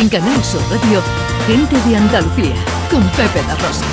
[0.00, 1.02] En Canal Sur Radio,
[1.48, 2.54] Gente de Andalucía,
[2.88, 3.84] con Pepe La Rosa.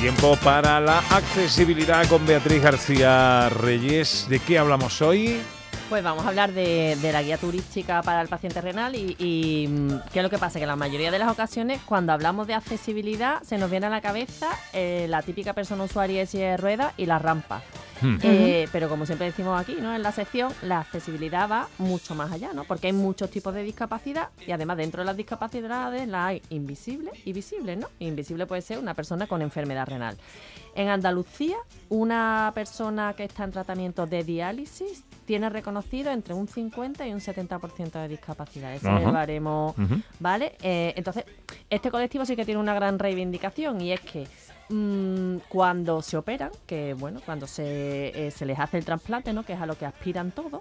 [0.00, 4.26] Tiempo para la accesibilidad con Beatriz García Reyes.
[4.28, 5.40] ¿De qué hablamos hoy?
[5.88, 10.18] Pues vamos a hablar de, la guía turística para el paciente renal y, mm, qué
[10.18, 13.56] es lo que pasa, que la mayoría de las ocasiones cuando hablamos de accesibilidad se
[13.56, 17.06] nos viene a la cabeza eh, la típica persona usuaria de silla de ruedas y
[17.06, 17.62] la rampa.
[18.22, 19.94] Eh, pero como siempre decimos aquí, ¿no?
[19.94, 22.64] En la sección, la accesibilidad va mucho más allá, ¿no?
[22.64, 27.14] Porque hay muchos tipos de discapacidad y además dentro de las discapacidades las hay invisibles
[27.24, 27.88] y visibles, ¿no?
[27.98, 30.16] Invisible puede ser una persona con enfermedad renal.
[30.74, 31.56] En Andalucía,
[31.88, 37.20] una persona que está en tratamiento de diálisis tiene reconocido entre un 50 y un
[37.20, 38.72] 70% de discapacidad.
[38.72, 39.74] Ese es el baremo,
[40.20, 40.56] ¿vale?
[40.62, 41.24] Eh, entonces,
[41.68, 44.26] este colectivo sí que tiene una gran reivindicación y es que
[44.68, 49.44] mm, cuando se operan, que bueno, cuando se, eh, se, les hace el trasplante, ¿no?
[49.44, 50.60] Que es a lo que aspiran todos,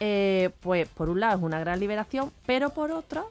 [0.00, 3.30] eh, pues por un lado es una gran liberación, pero por otro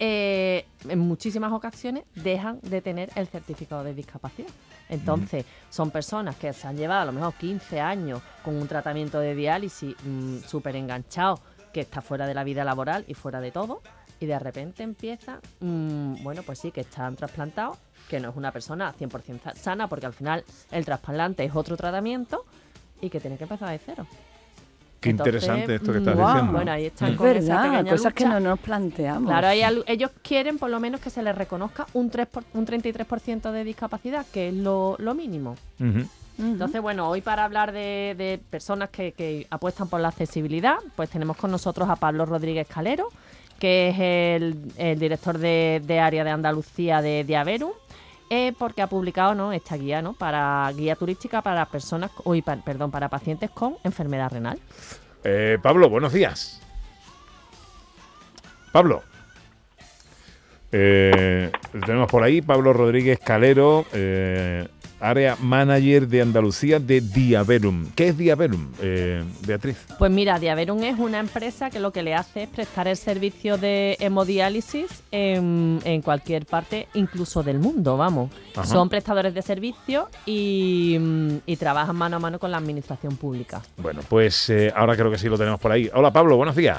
[0.00, 4.48] en muchísimas ocasiones dejan de tener el certificado de discapacidad.
[4.88, 9.20] Entonces, son personas que se han llevado a lo mejor 15 años con un tratamiento
[9.20, 11.40] de diálisis mm, súper enganchado,
[11.72, 13.82] que está fuera de la vida laboral y fuera de todo,
[14.20, 18.52] y de repente empieza, mm, bueno, pues sí, que están trasplantados, que no es una
[18.52, 22.44] persona 100% sana, porque al final el trasplante es otro tratamiento
[23.00, 24.06] y que tiene que empezar de cero.
[25.00, 26.52] Qué interesante esto que estás diciendo.
[26.52, 29.30] Bueno, ahí están con verdad, cosas que no nos planteamos.
[29.30, 29.48] Claro,
[29.86, 34.26] ellos quieren por lo menos que se les reconozca un, 3 un 33% de discapacidad,
[34.32, 35.54] que es lo, mínimo.
[36.38, 41.50] Entonces, bueno, hoy para hablar de, personas que, apuestan por la accesibilidad, pues tenemos con
[41.50, 43.08] nosotros a Pablo Rodríguez Calero,
[43.58, 44.42] que es
[44.78, 47.72] el, director de, de, área de Andalucía de Diaverum
[48.30, 49.52] eh, porque ha publicado ¿no?
[49.52, 50.12] esta guía ¿no?
[50.12, 54.58] para guía turística para personas, uy, perdón, para pacientes con enfermedad renal.
[55.24, 56.60] Eh, Pablo, buenos días.
[58.70, 59.02] Pablo.
[60.70, 61.50] Eh,
[61.86, 64.68] tenemos por ahí Pablo Rodríguez Calero, eh,
[65.00, 67.90] área manager de Andalucía de Diaverum.
[67.94, 69.76] ¿Qué es Diaverum, eh, Beatriz?
[69.98, 73.58] Pues mira, Diaverum es una empresa que lo que le hace es prestar el servicio
[73.58, 78.30] de hemodiálisis en, cualquier parte, incluso del mundo, vamos.
[78.64, 80.98] Son prestadores de servicio y,
[81.58, 83.60] trabajan mano a mano con la administración pública.
[83.76, 85.90] Bueno, pues eh, ahora creo que sí lo tenemos por ahí.
[85.92, 86.78] Hola Pablo, buenos días.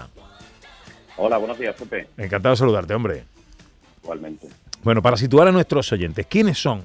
[1.17, 2.07] Hola, buenos días, Pepe.
[2.17, 3.25] Encantado de saludarte, hombre.
[4.01, 4.47] Igualmente.
[4.83, 6.83] Bueno, para situar a nuestros oyentes, ¿quiénes son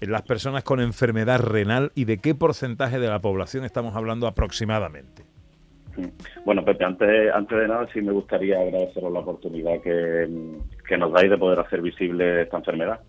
[0.00, 5.24] las personas con enfermedad renal y de qué porcentaje de la población estamos hablando aproximadamente?
[6.44, 10.28] Bueno, Pepe, antes, antes de nada sí me gustaría agradeceros la oportunidad que,
[10.98, 13.00] nos dais de poder hacer visible esta enfermedad,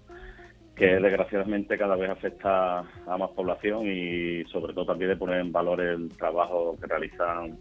[0.75, 5.52] que desgraciadamente cada vez afecta a más población y sobre todo también de poner en
[5.52, 7.58] valor el trabajo que realizan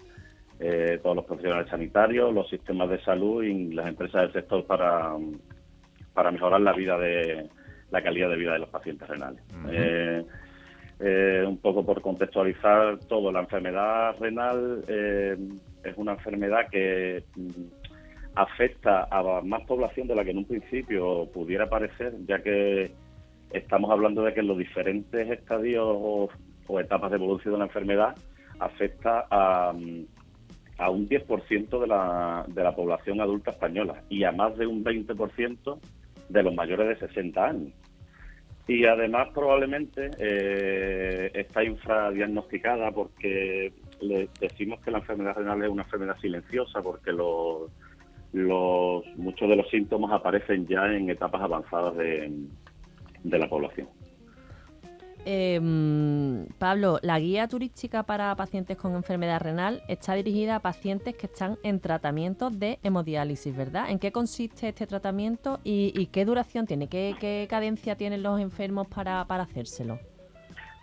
[0.60, 5.16] eh, todos los profesionales sanitarios, los sistemas de salud y las empresas del sector para,
[6.14, 7.48] para mejorar la vida de,
[7.96, 9.42] la calidad de vida de los pacientes renales.
[9.70, 10.22] Eh,
[11.00, 15.36] eh, un poco por contextualizar todo, la enfermedad renal eh,
[15.82, 17.50] es una enfermedad que mm,
[18.34, 22.92] afecta a más población de la que en un principio pudiera parecer, ya que
[23.50, 26.28] estamos hablando de que en los diferentes estadios o,
[26.80, 28.14] etapas de evolución de la enfermedad
[28.58, 30.04] afecta a, mm,
[30.76, 34.84] a un 10% de la, de la población adulta española y a más de un
[34.84, 35.78] 20%
[36.28, 37.72] de los mayores de 60 años.
[38.68, 45.84] Y además probablemente eh, está infradiagnosticada porque le decimos que la enfermedad renal es una
[45.84, 47.70] enfermedad silenciosa porque los,
[48.32, 53.88] los muchos de los síntomas aparecen ya en etapas avanzadas de la población.
[55.28, 55.60] Eh,
[56.56, 61.58] Pablo, la guía turística para pacientes con enfermedad renal está dirigida a pacientes que están
[61.64, 63.90] en tratamiento de hemodiálisis, ¿verdad?
[63.90, 66.86] ¿En qué consiste este tratamiento y, qué duración tiene?
[66.86, 69.98] ¿Qué, cadencia tienen los enfermos para, hacérselo?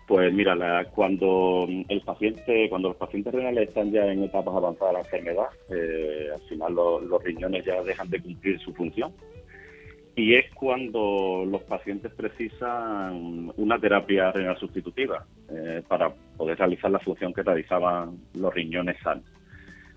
[0.06, 0.54] Pues mira,
[0.94, 5.48] cuando el paciente, cuando los pacientes renales están ya en etapas avanzadas de la enfermedad,
[5.70, 9.10] eh, al final los riñones ya dejan de cumplir su función
[10.16, 17.00] y es cuando los pacientes precisan una terapia renal sustitutiva eh, para poder realizar la
[17.00, 19.24] función que realizaban los riñones sanos.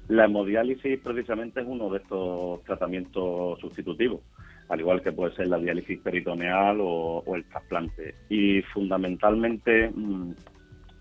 [0.07, 4.21] La hemodiálisis precisamente es uno de estos tratamientos sustitutivos,
[4.69, 8.15] al igual que puede ser la diálisis peritoneal o, el trasplante.
[8.29, 10.31] Y fundamentalmente mm,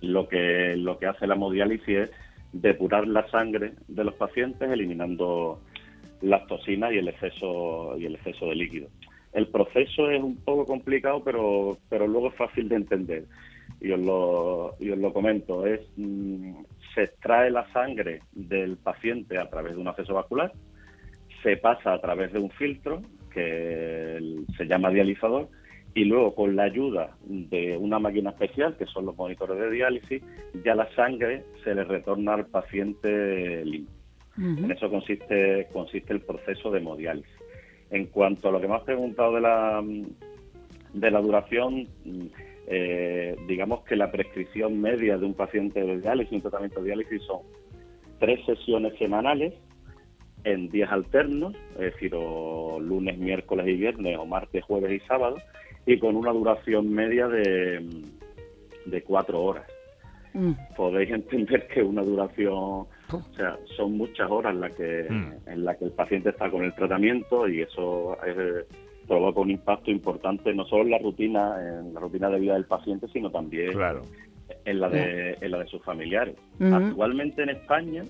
[0.02, 2.10] lo que lo que hace la hemodiálisis es
[2.52, 5.60] depurar la sangre de los pacientes eliminando
[6.20, 8.88] las toxinas y el exceso y el exceso de líquido.
[9.36, 13.24] El proceso es un poco complicado, pero, pero luego es fácil de entender.
[13.82, 15.66] Y os lo, y os lo comento.
[15.66, 16.54] Es, mm,
[16.94, 20.52] se extrae la sangre del paciente a través de un acceso vascular,
[21.42, 24.18] se pasa a través de un filtro que
[24.56, 25.48] se llama dializador
[25.94, 30.22] y luego con la ayuda de una máquina especial, que son los monitores de diálisis,
[30.64, 33.94] ya la sangre se le retorna al paciente limpio.
[34.38, 37.35] En eso consiste, consiste el proceso de hemodiálisis.
[37.90, 39.82] En cuanto a lo que me has preguntado de la,
[40.92, 41.86] de la duración,
[42.66, 47.22] eh, digamos que la prescripción media de un paciente de diálisis, un tratamiento de diálisis,
[47.22, 47.42] son
[48.18, 49.54] tres sesiones semanales
[50.44, 55.36] en días alternos, es decir, lunes, miércoles y viernes, o martes, jueves y sábado,
[55.86, 57.84] y con una duración media de,
[58.86, 59.66] de cuatro horas.
[60.34, 60.52] Mm.
[60.76, 65.32] Podéis entender que una duración, o sea, son muchas horas en las que, mm.
[65.48, 68.16] en la que el paciente está con el tratamiento y eso
[69.06, 72.64] provoca un impacto importante no solo en la rutina, en la rutina de vida del
[72.64, 73.70] paciente, sino también
[74.64, 76.34] en la de, en la de sus familiares.
[76.60, 78.02] Actualmente en España,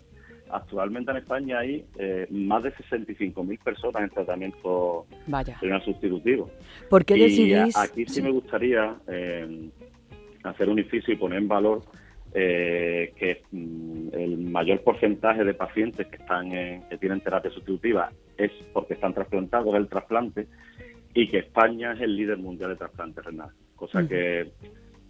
[0.50, 5.58] actualmente en España hay eh, más de 65.000 personas en tratamiento Vaya.
[5.60, 6.50] renal sustitutivo.
[6.88, 7.76] ¿Por qué decidís?
[7.76, 9.68] Aquí sí, me gustaría eh,
[10.44, 11.82] hacer un inciso y poner en valor
[12.34, 18.50] eh, que mm, el mayor porcentaje de pacientes que están que tienen terapia sustitutiva es
[18.72, 20.46] porque están trasplantados el trasplante
[21.14, 24.52] y que España es el líder mundial de trasplante renal, cosa que,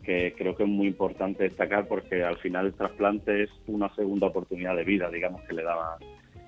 [0.04, 4.76] creo que es muy importante destacar porque al final el trasplante es una segunda oportunidad
[4.76, 5.98] de vida, digamos, que le da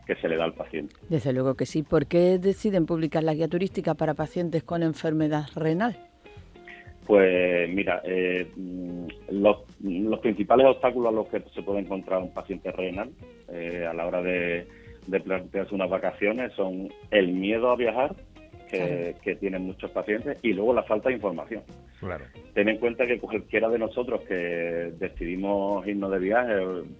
[0.06, 0.94] que se le da al paciente.
[1.10, 1.82] Desde luego que sí.
[1.82, 6.07] ¿Por qué deciden publicar la guía turística para pacientes con enfermedad renal?
[7.08, 8.46] Pues mira, eh,
[9.30, 9.56] los,
[10.20, 13.08] principales obstáculos a los que se puede encontrar un paciente renal
[13.50, 14.66] eh, a la hora de,
[15.06, 18.14] de plantearse unas vacaciones son el miedo a viajar,
[18.70, 21.62] que, tienen muchos pacientes y luego la falta de información.
[21.98, 22.26] Claro.
[22.52, 26.54] Ten en cuenta que cualquiera de nosotros que decidimos irnos de viaje,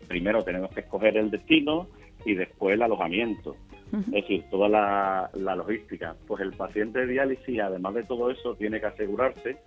[0.09, 1.87] primero tenemos que escoger el destino
[2.25, 3.57] y después el alojamiento.
[3.93, 6.17] Es decir, toda la, la, logística.
[6.27, 9.59] Pues el paciente de diálisis, además de todo eso, tiene que asegurarse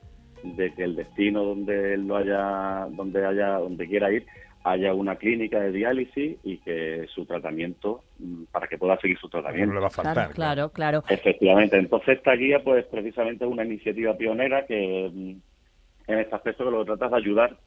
[0.43, 4.25] de que el destino donde él lo haya, donde haya, donde quiera ir,
[4.63, 9.29] haya una clínica de diálisis y que su tratamiento, mm, para que pueda seguir su
[9.29, 9.67] tratamiento.
[9.67, 10.33] No le va a faltar.
[10.33, 11.77] Claro, claro, Efectivamente.
[11.77, 16.71] Entonces esta guía, pues precisamente es una iniciativa pionera que mm, en este aspecto que
[16.71, 17.57] lo trata de ayudar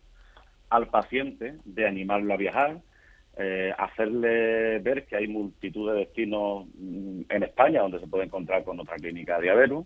[0.71, 2.79] al paciente, de animarlo a viajar,
[3.37, 8.63] eh, hacerle ver que hay multitud de destinos mm, en España donde se puede encontrar
[8.63, 9.79] con otra clínica de diabetes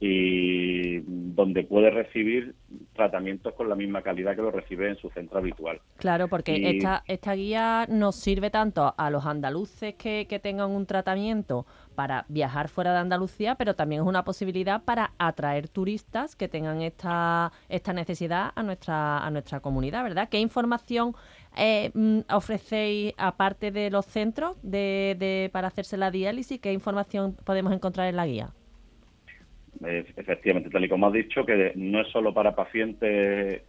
[0.00, 2.54] y donde puede recibir
[2.94, 5.80] tratamientos con la misma calidad que lo recibe en su centro habitual.
[5.96, 10.86] Claro, porque esta, esta guía nos sirve tanto a los andaluces que, que tengan un
[10.86, 11.66] tratamiento
[11.96, 16.80] para viajar fuera de Andalucía, pero también es una posibilidad para atraer turistas que tengan
[16.82, 20.28] esta, esta necesidad a nuestra, a nuestra comunidad, ¿verdad?
[20.28, 21.14] ¿Qué información
[21.56, 27.36] eh, mm, ofrecéis, aparte de los centros de, de, para hacerse la diálisis, qué información
[27.44, 28.54] podemos encontrar en la guía?
[29.84, 33.62] Efectivamente, tal y como has dicho, que no es solo para pacientes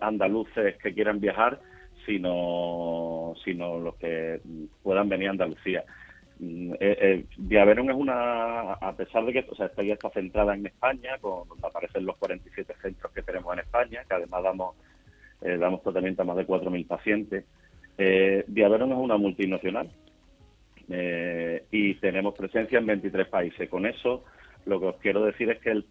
[0.00, 1.60] andaluces que quieran viajar,
[2.06, 4.40] sino, sino los que
[4.82, 5.84] puedan venir a Andalucía.
[6.38, 10.54] Mm, eh, eh, es una, a pesar de que o sea, esta guía está centrada
[10.54, 14.76] en España, con, donde aparecen los 47 centros que tenemos en España, que además damos,
[15.42, 17.44] eh, damos tratamiento a más de 4.000 pacientes,
[18.02, 19.90] eh, es una multinacional
[20.88, 23.68] eh, y tenemos presencia en 23 países.
[23.68, 24.24] Con eso
[24.66, 25.84] lo que os quiero decir es que el,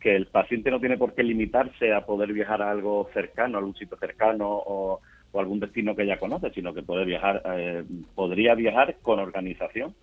[0.00, 3.60] que el paciente no tiene por qué limitarse a poder viajar a algo cercano, a
[3.60, 5.00] algún sitio cercano o,
[5.34, 9.94] algún destino que ya conoce, sino que puede viajar, eh, podría viajar con organización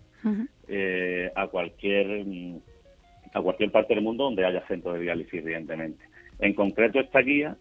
[0.66, 2.24] eh, a cualquier
[3.32, 6.04] a cualquier parte del mundo donde haya centro de diálisis, evidentemente.
[6.40, 7.56] En concreto, esta guía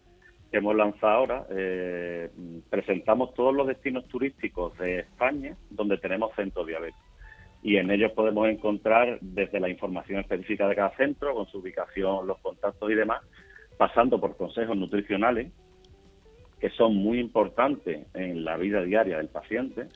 [0.49, 2.29] que hemos lanzado ahora, eh,
[2.71, 7.08] presentamos todos los destinos turísticos de España donde tenemos centros de diabetes
[7.61, 12.25] y en ellos podemos encontrar desde la información específica de cada centro, con su ubicación,
[12.25, 13.21] los contactos y demás,
[13.77, 15.51] pasando por consejos nutricionales,
[16.59, 19.87] que son muy importantes en la vida diaria del paciente,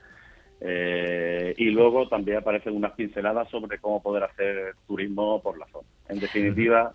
[0.60, 5.88] eh, y luego también aparecen unas pinceladas sobre cómo poder hacer turismo por la zona.
[6.08, 6.92] En definitiva,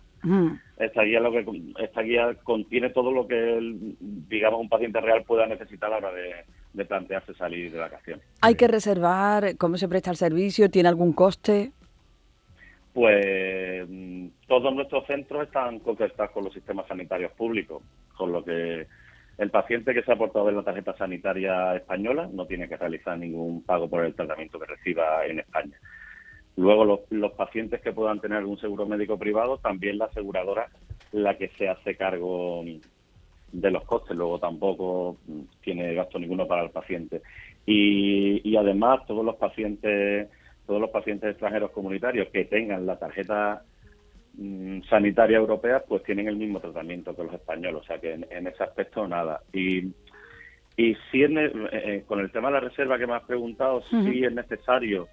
[0.77, 1.45] esta guía lo que
[1.79, 3.59] esta guía contiene todo lo que
[3.99, 6.33] digamos un paciente real pueda necesitar a la hora de,
[6.73, 8.25] plantearse salir de vacaciones.
[8.41, 9.57] ¿Hay que reservar?
[9.57, 10.69] ¿Cómo se presta el servicio?
[10.69, 11.71] ¿Tiene algún coste?
[12.93, 17.81] Pues mm, todos nuestros centros están conectados con los sistemas sanitarios públicos,
[18.15, 18.87] con lo que
[19.37, 23.17] el paciente que se ha aportado en la tarjeta sanitaria española no tiene que realizar
[23.17, 25.77] ningún pago por el tratamiento que reciba en España.
[26.57, 30.67] Luego los, los pacientes que puedan tener algún seguro médico privado, también la aseguradora
[31.11, 32.63] la que se hace cargo
[33.51, 35.17] de los costes, luego tampoco
[35.61, 37.21] tiene gasto ninguno para el paciente.
[37.65, 40.29] Y, y además todos los pacientes
[40.69, 43.63] todos los pacientes extranjeros comunitarios que tengan la tarjeta
[44.37, 48.47] mm, sanitaria europea pues tienen el mismo tratamiento que los españoles, o sea que en,
[48.47, 49.41] ese aspecto nada.
[49.51, 49.87] Y,
[50.77, 53.81] y si es, eh, eh, con el tema de la reserva que me has preguntado,
[53.89, 55.07] si es necesario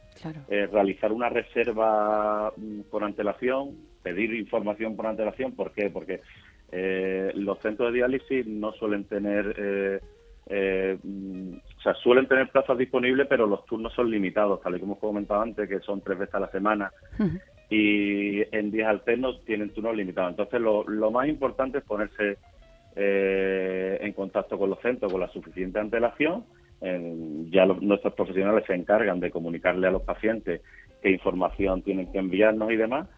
[0.50, 5.88] eh, realizar una reserva mm, por antelación, pedir información por antelación, ¿por qué?
[5.88, 6.20] Porque
[6.72, 10.00] los centros de diálisis no suelen tener
[10.48, 14.94] eh, o sea, suelen tener plazas disponibles, pero los turnos son limitados, tal y como
[14.94, 16.92] os comentado antes, que son tres veces a la semana.
[17.68, 20.30] Y en días alternos tienen turnos limitados.
[20.30, 22.38] Entonces, lo, más importante es ponerse
[22.94, 26.44] eh, en contacto con los centros con la suficiente antelación.
[27.50, 30.60] ya nuestros profesionales se encargan de comunicarle a los pacientes
[31.02, 33.08] qué información tienen que enviarnos y demás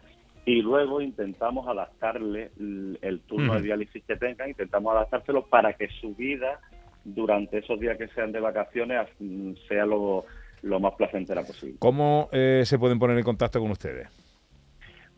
[0.45, 6.15] y luego intentamos adaptarle el, turno de diálisis que tengan, intentamos adaptárselo para que su
[6.15, 6.59] vida
[7.03, 10.25] durante esos días que sean de vacaciones mm, sea lo,
[10.63, 11.75] más placentera posible.
[11.79, 14.07] ¿Cómo eh, se pueden poner en contacto con ustedes?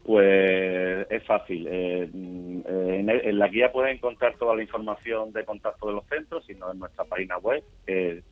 [0.03, 1.67] Pues es fácil.
[1.69, 6.43] Eh, mm, en, la guía pueden encontrar toda la información de contacto de los centros,
[6.45, 8.23] sino en nuestra página web, que es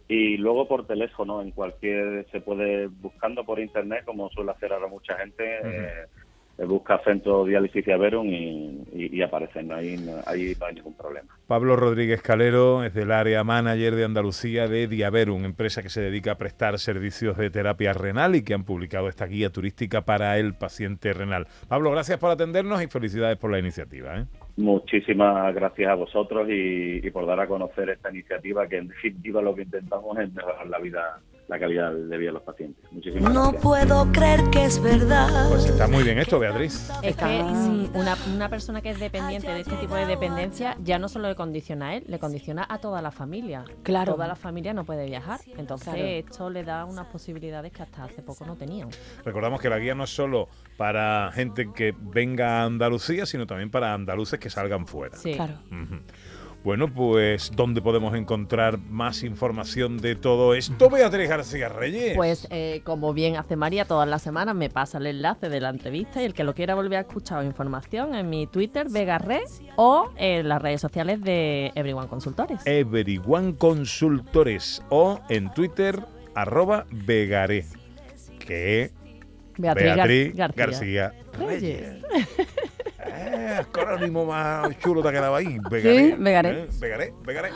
[0.08, 4.88] y luego por teléfono, en cualquier, se puede, buscando por internet, como suele hacer ahora
[4.88, 5.60] mucha gente,
[6.58, 9.96] busca Centro Diálisis de Averum y, aparecen, ahí,
[10.26, 11.28] ahí no hay ningún problema.
[11.48, 16.34] Pablo Rodríguez Calero es del área manager de Andalucía de Diaverum, empresa que se dedica
[16.34, 20.54] a prestar servicios de terapia renal y que han publicado esta guía turística para el
[20.54, 21.48] paciente renal.
[21.68, 24.20] Pablo, gracias por atendernos y felicidades por la iniciativa.
[24.20, 24.26] ¿eh?
[24.56, 29.42] Muchísimas gracias a vosotros y, y por dar a conocer esta iniciativa que en definitiva
[29.42, 32.92] lo que intentamos es mejorar la vida la calidad de vida de los pacientes.
[32.92, 35.50] Muchísimas no puedo creer que es verdad.
[35.50, 36.90] Pues está muy bien esto, Beatriz.
[37.02, 37.44] Es que
[37.94, 41.36] una, una, persona que es dependiente de este tipo de dependencia ya no solo le
[41.36, 43.66] condiciona a él, le condiciona a toda la familia.
[43.84, 44.14] Claro.
[44.14, 45.42] Toda la familia no puede viajar.
[45.58, 48.90] Entonces esto le da unas posibilidades que hasta hace poco no tenían.
[49.26, 53.70] Recordamos que la guía no es solo para gente que venga a Andalucía, sino también
[53.70, 55.18] para andaluces que salgan fuera.
[55.18, 55.34] Sí.
[55.34, 55.60] Claro.
[56.64, 62.16] Bueno, pues ¿dónde podemos encontrar más información de todo esto, Beatriz García Reyes?
[62.16, 65.70] Pues eh, como bien hace María, todas las semanas me pasa el enlace de la
[65.70, 69.42] entrevista y el que lo quiera volver a escuchar información en mi Twitter, Vegarre,
[69.76, 72.62] o en las redes sociales de Everyone Consultores.
[72.66, 76.00] Everyone Consultores o en Twitter,
[76.34, 77.66] arroba Vegaré,
[78.40, 78.92] que
[79.58, 82.02] Beatriz, García, Reyes.
[83.84, 85.58] Eh, acrónimo más chulo te ha quedado ahí.
[85.70, 86.10] Vegaré.
[86.12, 86.50] Sí, Vegaré.
[86.50, 87.50] Eh, Vegaré, Vegaré.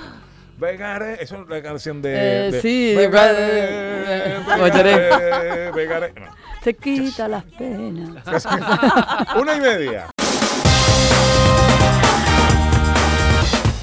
[0.58, 2.14] Vegaré, eso es la canción de.
[2.16, 4.40] Eh, de sí, Vegaré.
[4.60, 5.72] Vegaré.
[5.72, 6.14] Vegaré.
[6.14, 6.28] No.
[6.64, 8.24] Te quita las penas.
[9.40, 10.08] Una y media.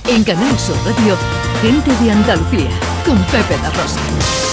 [0.08, 1.16] En Canal Sur Radio,
[1.62, 2.70] gente de Andalucía,
[3.06, 4.43] con Pepe da Rosa.